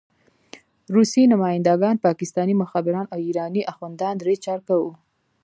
[0.95, 4.91] روسي نماینده ګان، پاکستاني مخبران او ایراني اخندان درې چارکه وو.